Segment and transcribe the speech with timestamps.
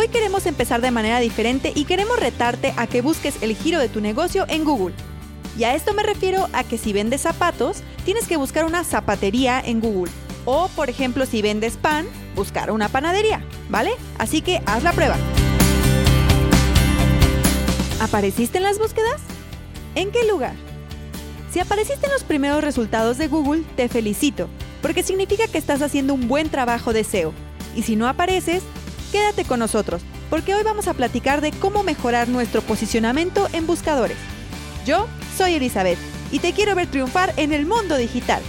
[0.00, 3.88] Hoy queremos empezar de manera diferente y queremos retarte a que busques el giro de
[3.88, 4.94] tu negocio en Google.
[5.58, 9.60] Y a esto me refiero a que si vendes zapatos, tienes que buscar una zapatería
[9.60, 10.12] en Google.
[10.44, 12.06] O, por ejemplo, si vendes pan,
[12.36, 13.90] buscar una panadería, ¿vale?
[14.18, 15.16] Así que haz la prueba.
[18.00, 19.20] ¿Apareciste en las búsquedas?
[19.96, 20.54] ¿En qué lugar?
[21.50, 24.48] Si apareciste en los primeros resultados de Google, te felicito,
[24.80, 27.32] porque significa que estás haciendo un buen trabajo de SEO.
[27.74, 28.62] Y si no apareces,
[29.12, 34.18] Quédate con nosotros, porque hoy vamos a platicar de cómo mejorar nuestro posicionamiento en buscadores.
[34.84, 35.98] Yo soy Elizabeth
[36.30, 38.42] y te quiero ver triunfar en el mundo digital.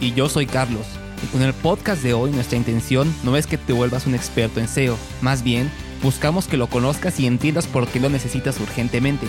[0.00, 0.86] Y yo soy Carlos.
[1.22, 4.60] Y con el podcast de hoy nuestra intención no es que te vuelvas un experto
[4.60, 5.70] en SEO, más bien
[6.02, 9.26] buscamos que lo conozcas y entiendas por qué lo necesitas urgentemente.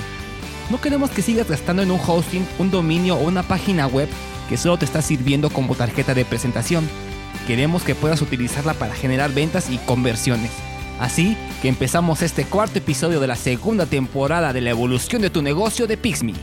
[0.70, 4.08] No queremos que sigas gastando en un hosting, un dominio o una página web
[4.48, 6.88] que solo te está sirviendo como tarjeta de presentación
[7.48, 10.52] Queremos que puedas utilizarla para generar ventas y conversiones.
[11.00, 15.42] Así que empezamos este cuarto episodio de la segunda temporada de la evolución de tu
[15.42, 16.34] negocio de Pixme.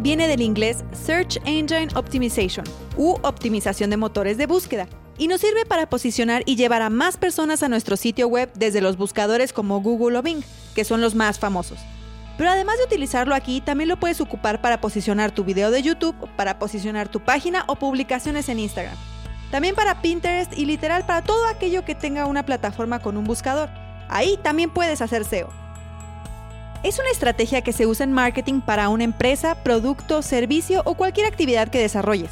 [0.00, 2.64] Viene del inglés Search Engine Optimization
[2.96, 7.16] u optimización de motores de búsqueda y nos sirve para posicionar y llevar a más
[7.16, 10.42] personas a nuestro sitio web desde los buscadores como Google o Bing,
[10.74, 11.78] que son los más famosos.
[12.36, 16.14] Pero además de utilizarlo aquí, también lo puedes ocupar para posicionar tu video de YouTube,
[16.36, 18.96] para posicionar tu página o publicaciones en Instagram.
[19.50, 23.70] También para Pinterest y literal para todo aquello que tenga una plataforma con un buscador.
[24.08, 25.67] Ahí también puedes hacer SEO.
[26.84, 31.26] Es una estrategia que se usa en marketing para una empresa, producto, servicio o cualquier
[31.26, 32.30] actividad que desarrolles.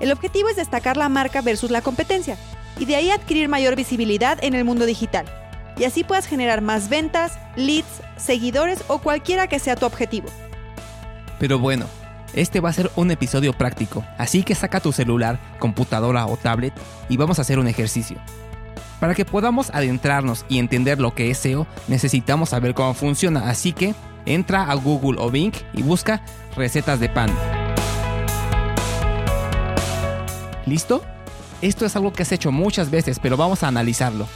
[0.00, 2.36] El objetivo es destacar la marca versus la competencia
[2.78, 5.24] y de ahí adquirir mayor visibilidad en el mundo digital.
[5.78, 10.28] Y así puedas generar más ventas, leads, seguidores o cualquiera que sea tu objetivo.
[11.38, 11.86] Pero bueno,
[12.34, 16.74] este va a ser un episodio práctico, así que saca tu celular, computadora o tablet
[17.08, 18.18] y vamos a hacer un ejercicio.
[19.00, 23.72] Para que podamos adentrarnos y entender lo que es SEO, necesitamos saber cómo funciona, así
[23.72, 23.94] que
[24.26, 26.22] entra a Google o Bing y busca
[26.54, 27.30] recetas de pan.
[30.66, 31.02] ¿Listo?
[31.62, 34.28] Esto es algo que has hecho muchas veces, pero vamos a analizarlo.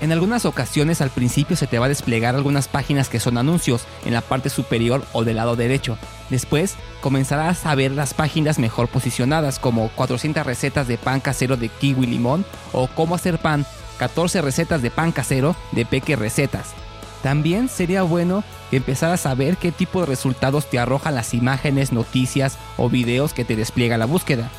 [0.00, 3.84] En algunas ocasiones al principio se te va a desplegar algunas páginas que son anuncios
[4.04, 5.96] en la parte superior o del lado derecho.
[6.28, 11.70] Después comenzarás a ver las páginas mejor posicionadas como 400 recetas de pan casero de
[11.70, 13.64] kiwi limón o cómo hacer pan,
[13.98, 16.74] 14 recetas de pan casero de peque recetas.
[17.22, 21.92] También sería bueno que empezaras a ver qué tipo de resultados te arrojan las imágenes,
[21.92, 24.50] noticias o videos que te despliega la búsqueda.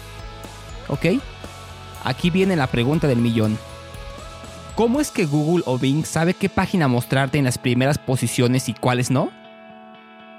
[0.88, 1.22] ¿Ok?
[2.04, 3.58] Aquí viene la pregunta del millón.
[4.78, 8.76] ¿Cómo es que Google o Bing sabe qué página mostrarte en las primeras posiciones y
[8.76, 9.32] cuáles no?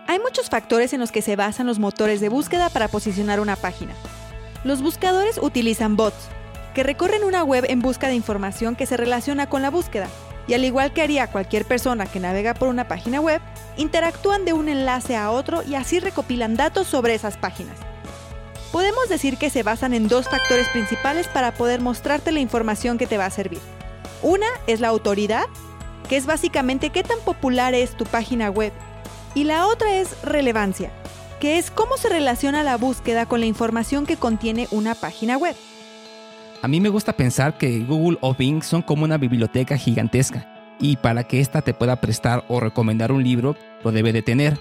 [0.06, 3.56] Hay muchos factores en los que se basan los motores de búsqueda para posicionar una
[3.56, 3.94] página.
[4.62, 6.28] Los buscadores utilizan bots,
[6.72, 10.06] que recorren una web en busca de información que se relaciona con la búsqueda,
[10.46, 13.40] y al igual que haría cualquier persona que navega por una página web,
[13.76, 17.76] interactúan de un enlace a otro y así recopilan datos sobre esas páginas.
[18.70, 23.08] Podemos decir que se basan en dos factores principales para poder mostrarte la información que
[23.08, 23.77] te va a servir.
[24.22, 25.46] Una es la autoridad,
[26.08, 28.72] que es básicamente qué tan popular es tu página web.
[29.34, 30.90] Y la otra es relevancia,
[31.40, 35.54] que es cómo se relaciona la búsqueda con la información que contiene una página web.
[36.62, 40.46] A mí me gusta pensar que Google o Bing son como una biblioteca gigantesca
[40.80, 44.58] y para que ésta te pueda prestar o recomendar un libro, lo debe de tener.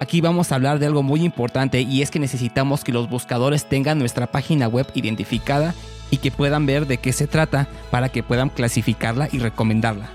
[0.00, 3.66] Aquí vamos a hablar de algo muy importante y es que necesitamos que los buscadores
[3.66, 5.74] tengan nuestra página web identificada
[6.10, 10.08] y que puedan ver de qué se trata para que puedan clasificarla y recomendarla.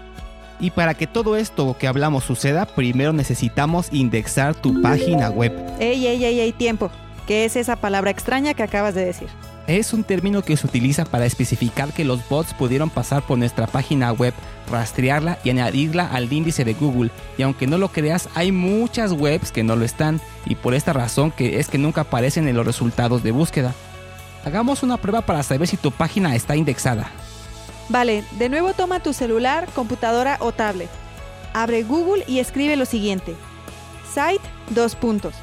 [0.59, 5.51] Y para que todo esto que hablamos suceda, primero necesitamos indexar tu página web.
[5.79, 6.91] Ey, ey, ey, ey, tiempo.
[7.25, 9.27] ¿Qué es esa palabra extraña que acabas de decir?
[9.65, 13.67] Es un término que se utiliza para especificar que los bots pudieron pasar por nuestra
[13.67, 14.33] página web,
[14.69, 17.09] rastrearla y añadirla al índice de Google.
[17.37, 20.93] Y aunque no lo creas, hay muchas webs que no lo están y por esta
[20.93, 23.73] razón que es que nunca aparecen en los resultados de búsqueda.
[24.43, 27.11] Hagamos una prueba para saber si tu página está indexada.
[27.89, 30.89] Vale, de nuevo toma tu celular, computadora o tablet.
[31.53, 33.35] Abre Google y escribe lo siguiente.
[34.13, 35.35] Site, dos puntos.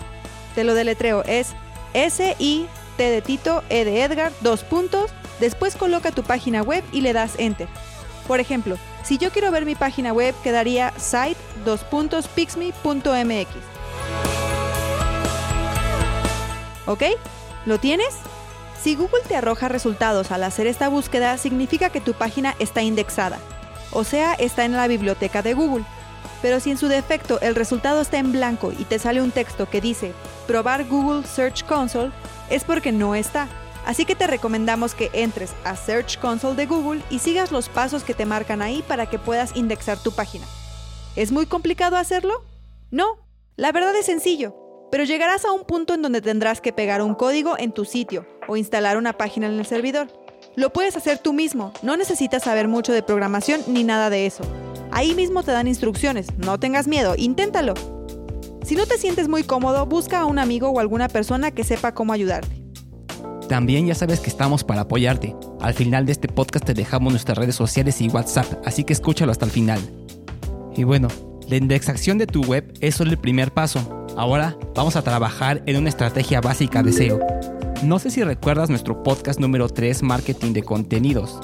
[0.54, 1.54] Te lo deletreo, es
[1.94, 5.10] S-I-T de Tito, E de Edgar, dos puntos.
[5.40, 7.68] Después coloca tu página web y le das Enter.
[8.26, 11.78] Por ejemplo, si yo quiero ver mi página web, quedaría site.pixme.mx.
[16.86, 17.02] ¿Ok?
[17.66, 18.14] ¿Lo tienes?
[18.82, 23.38] Si Google te arroja resultados al hacer esta búsqueda, significa que tu página está indexada,
[23.92, 25.84] o sea, está en la biblioteca de Google.
[26.42, 29.68] Pero si en su defecto el resultado está en blanco y te sale un texto
[29.68, 30.12] que dice
[30.46, 32.12] probar Google Search Console,
[32.48, 33.48] es porque no está.
[33.84, 38.04] Así que te recomendamos que entres a Search Console de Google y sigas los pasos
[38.04, 40.46] que te marcan ahí para que puedas indexar tu página.
[41.16, 42.44] ¿Es muy complicado hacerlo?
[42.90, 43.18] No,
[43.56, 44.54] la verdad es sencillo,
[44.90, 48.26] pero llegarás a un punto en donde tendrás que pegar un código en tu sitio
[48.46, 50.08] o instalar una página en el servidor.
[50.56, 54.44] Lo puedes hacer tú mismo, no necesitas saber mucho de programación ni nada de eso.
[54.90, 57.74] Ahí mismo te dan instrucciones, no tengas miedo, inténtalo.
[58.64, 61.92] Si no te sientes muy cómodo, busca a un amigo o alguna persona que sepa
[61.94, 62.62] cómo ayudarte.
[63.48, 65.34] También ya sabes que estamos para apoyarte.
[65.60, 69.32] Al final de este podcast te dejamos nuestras redes sociales y WhatsApp, así que escúchalo
[69.32, 69.80] hasta el final.
[70.76, 71.08] Y bueno,
[71.48, 73.97] la indexación de tu web es solo el primer paso.
[74.18, 77.20] Ahora vamos a trabajar en una estrategia básica de SEO.
[77.84, 81.38] No sé si recuerdas nuestro podcast número 3, Marketing de Contenidos.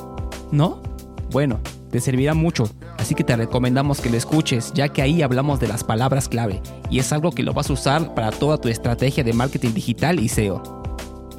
[0.50, 0.82] ¿No?
[1.30, 1.60] Bueno,
[1.92, 2.68] te servirá mucho,
[2.98, 6.60] así que te recomendamos que lo escuches, ya que ahí hablamos de las palabras clave
[6.90, 10.18] y es algo que lo vas a usar para toda tu estrategia de marketing digital
[10.18, 10.60] y SEO.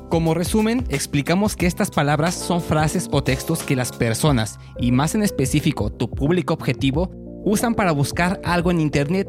[0.10, 5.16] Como resumen, explicamos que estas palabras son frases o textos que las personas, y más
[5.16, 7.12] en específico tu público objetivo,
[7.44, 9.28] usan para buscar algo en Internet.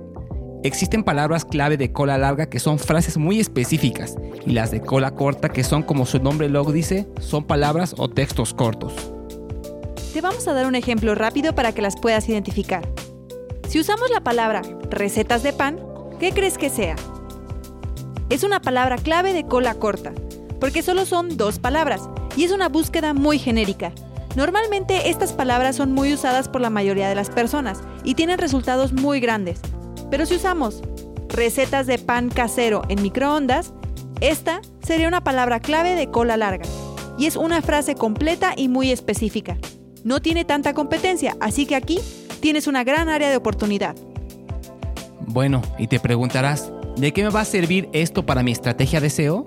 [0.63, 5.13] Existen palabras clave de cola larga que son frases muy específicas, y las de cola
[5.13, 8.93] corta que son como su nombre lo dice, son palabras o textos cortos.
[10.13, 12.89] Te vamos a dar un ejemplo rápido para que las puedas identificar.
[13.69, 15.79] Si usamos la palabra recetas de pan,
[16.19, 16.97] ¿qué crees que sea?
[18.31, 20.13] Es una palabra clave de cola corta
[20.61, 23.93] porque solo son dos palabras y es una búsqueda muy genérica.
[24.35, 28.93] Normalmente estas palabras son muy usadas por la mayoría de las personas y tienen resultados
[28.93, 29.61] muy grandes.
[30.11, 30.83] Pero si usamos
[31.29, 33.73] recetas de pan casero en microondas,
[34.21, 36.65] esta sería una palabra clave de cola larga
[37.19, 39.57] y es una frase completa y muy específica.
[40.05, 41.99] No tiene tanta competencia, así que aquí
[42.41, 43.97] tienes una gran área de oportunidad.
[45.27, 49.11] Bueno, y te preguntarás, ¿de qué me va a servir esto para mi estrategia de
[49.11, 49.47] SEO?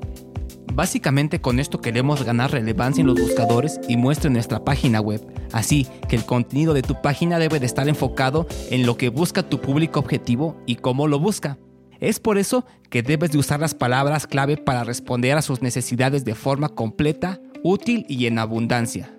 [0.74, 5.26] Básicamente con esto queremos ganar relevancia en los buscadores y muestra en nuestra página web.
[5.52, 9.44] Así que el contenido de tu página debe de estar enfocado en lo que busca
[9.44, 11.58] tu público objetivo y cómo lo busca.
[12.00, 16.24] Es por eso que debes de usar las palabras clave para responder a sus necesidades
[16.24, 19.14] de forma completa, útil y en abundancia.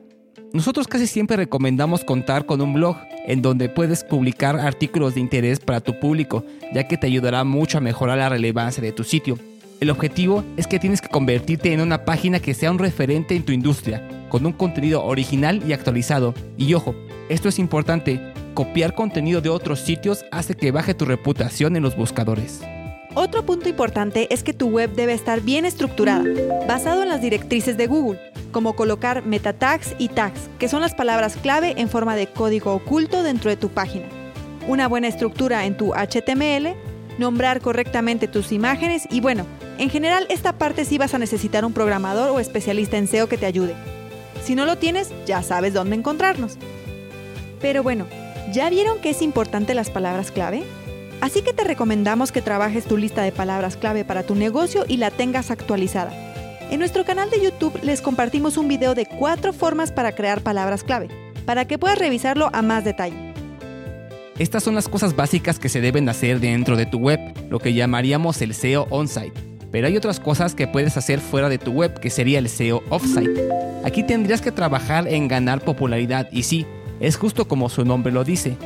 [0.53, 5.61] Nosotros casi siempre recomendamos contar con un blog en donde puedes publicar artículos de interés
[5.61, 9.39] para tu público, ya que te ayudará mucho a mejorar la relevancia de tu sitio.
[9.81, 13.47] El objetivo es que tienes que convertirte en una página que sea un referente en
[13.47, 16.35] tu industria, con un contenido original y actualizado.
[16.59, 16.95] Y ojo,
[17.31, 18.21] esto es importante,
[18.53, 22.61] copiar contenido de otros sitios hace que baje tu reputación en los buscadores.
[23.15, 26.25] Otro punto importante es que tu web debe estar bien estructurada,
[26.69, 28.21] basado en las directrices de Google,
[28.53, 32.75] como colocar meta tags y tags, que son las palabras clave en forma de código
[32.75, 34.05] oculto dentro de tu página.
[34.69, 36.75] Una buena estructura en tu HTML,
[37.19, 39.47] nombrar correctamente tus imágenes y bueno,
[39.81, 43.39] en general, esta parte sí vas a necesitar un programador o especialista en SEO que
[43.39, 43.75] te ayude.
[44.45, 46.59] Si no lo tienes, ya sabes dónde encontrarnos.
[47.63, 48.07] Pero bueno,
[48.53, 50.65] ¿ya vieron que es importante las palabras clave?
[51.23, 54.99] Así que te recomendamos que trabajes tu lista de palabras clave para tu negocio y
[54.99, 56.13] la tengas actualizada.
[56.71, 60.85] En nuestro canal de YouTube les compartimos un video de cuatro formas para crear palabras
[60.85, 61.09] clave,
[61.47, 63.33] para que puedas revisarlo a más detalle.
[64.39, 67.19] Estas son las cosas básicas que se deben hacer dentro de tu web,
[67.49, 69.50] lo que llamaríamos el SEO on-site.
[69.71, 72.83] Pero hay otras cosas que puedes hacer fuera de tu web, que sería el SEO
[72.91, 73.49] offsite.
[73.85, 76.67] Aquí tendrías que trabajar en ganar popularidad y sí,
[77.01, 78.57] es justo como su nombre lo dice.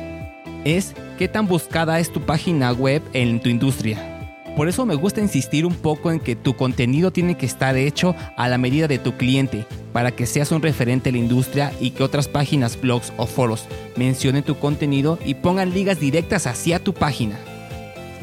[0.65, 4.11] Es qué tan buscada es tu página web en tu industria.
[4.55, 8.15] Por eso me gusta insistir un poco en que tu contenido tiene que estar hecho
[8.37, 11.91] a la medida de tu cliente, para que seas un referente en la industria y
[11.91, 16.93] que otras páginas, blogs o foros mencionen tu contenido y pongan ligas directas hacia tu
[16.93, 17.37] página.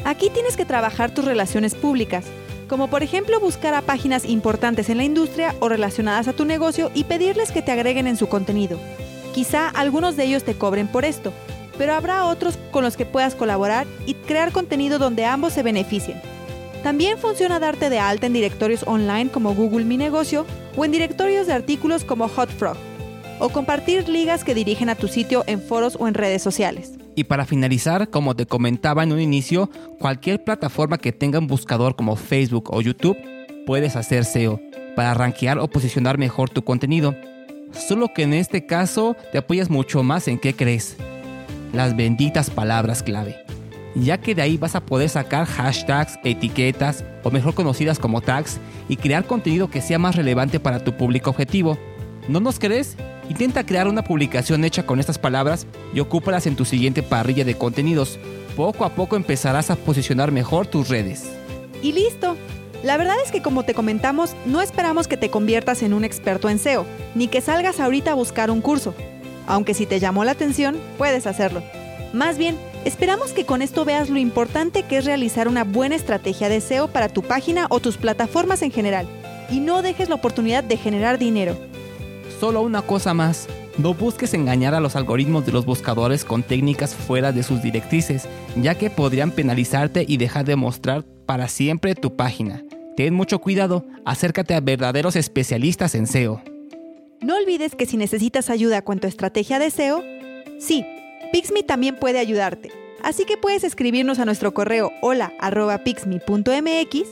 [0.05, 2.25] Aquí tienes que trabajar tus relaciones públicas
[2.73, 6.89] como por ejemplo buscar a páginas importantes en la industria o relacionadas a tu negocio
[6.95, 8.79] y pedirles que te agreguen en su contenido.
[9.31, 11.31] Quizá algunos de ellos te cobren por esto,
[11.77, 16.19] pero habrá otros con los que puedas colaborar y crear contenido donde ambos se beneficien.
[16.81, 21.45] También funciona darte de alta en directorios online como Google Mi Negocio o en directorios
[21.45, 22.77] de artículos como HotFrog,
[23.37, 26.93] o compartir ligas que dirigen a tu sitio en foros o en redes sociales.
[27.15, 31.95] Y para finalizar, como te comentaba en un inicio, cualquier plataforma que tenga un buscador
[31.95, 33.17] como Facebook o YouTube,
[33.65, 34.59] puedes hacer SEO
[34.95, 37.15] para rankear o posicionar mejor tu contenido.
[37.71, 40.97] Solo que en este caso te apoyas mucho más en qué crees.
[41.71, 43.43] Las benditas palabras clave
[43.95, 48.59] ya que de ahí vas a poder sacar hashtags, etiquetas o mejor conocidas como tags
[48.89, 51.77] y crear contenido que sea más relevante para tu público objetivo.
[52.27, 52.97] ¿No nos crees?
[53.29, 57.57] Intenta crear una publicación hecha con estas palabras y ocúpalas en tu siguiente parrilla de
[57.57, 58.19] contenidos.
[58.55, 61.23] Poco a poco empezarás a posicionar mejor tus redes.
[61.81, 62.35] Y listo.
[62.83, 66.49] La verdad es que como te comentamos, no esperamos que te conviertas en un experto
[66.49, 68.93] en SEO, ni que salgas ahorita a buscar un curso.
[69.47, 71.63] Aunque si te llamó la atención, puedes hacerlo.
[72.11, 76.49] Más bien, Esperamos que con esto veas lo importante que es realizar una buena estrategia
[76.49, 79.07] de SEO para tu página o tus plataformas en general
[79.49, 81.57] y no dejes la oportunidad de generar dinero.
[82.43, 83.47] Solo una cosa más,
[83.77, 88.27] no busques engañar a los algoritmos de los buscadores con técnicas fuera de sus directrices,
[88.61, 92.61] ya que podrían penalizarte y dejar de mostrar para siempre tu página.
[92.97, 96.41] Ten mucho cuidado, acércate a verdaderos especialistas en SEO.
[97.21, 100.03] No olvides que si necesitas ayuda con tu estrategia de SEO,
[100.59, 100.85] sí,
[101.31, 102.73] Pixme también puede ayudarte.
[103.03, 107.07] Así que puedes escribirnos a nuestro correo hola@pixme.mx,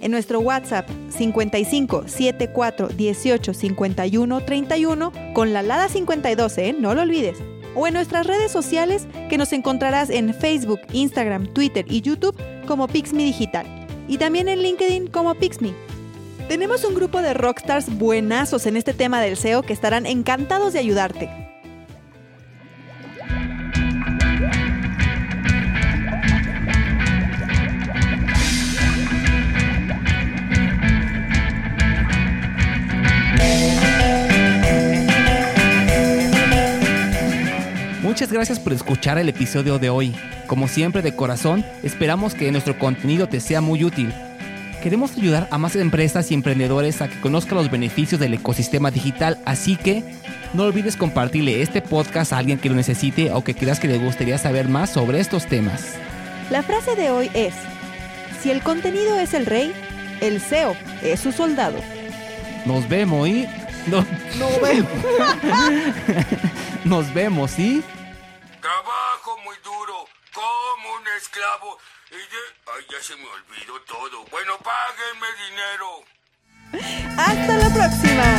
[0.00, 6.76] en nuestro WhatsApp 55 74 18 51 31 con la LADA 52, ¿eh?
[6.78, 7.38] no lo olvides.
[7.74, 12.36] O en nuestras redes sociales que nos encontrarás en Facebook, Instagram, Twitter y YouTube
[12.66, 13.66] como Pixme Digital.
[14.08, 15.74] Y también en LinkedIn como Pixme.
[16.48, 20.78] Tenemos un grupo de rockstars buenazos en este tema del SEO que estarán encantados de
[20.78, 21.45] ayudarte.
[38.16, 40.16] Muchas gracias por escuchar el episodio de hoy.
[40.46, 44.10] Como siempre de corazón, esperamos que nuestro contenido te sea muy útil.
[44.82, 49.36] Queremos ayudar a más empresas y emprendedores a que conozcan los beneficios del ecosistema digital,
[49.44, 50.02] así que
[50.54, 53.98] no olvides compartirle este podcast a alguien que lo necesite o que creas que le
[53.98, 55.84] gustaría saber más sobre estos temas.
[56.48, 57.52] La frase de hoy es,
[58.42, 59.74] si el contenido es el rey,
[60.22, 61.76] el SEO es su soldado.
[62.64, 63.46] Nos vemos y...
[63.88, 64.06] No,
[64.38, 64.90] no vemos.
[66.86, 67.84] Nos vemos y...
[68.66, 71.78] Trabajo muy duro, como un esclavo.
[72.10, 74.24] Y Ay, ya se me olvidó todo.
[74.28, 76.02] Bueno, páguenme dinero.
[77.16, 78.35] Hasta la próxima.